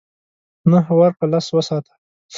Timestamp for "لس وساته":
1.33-1.93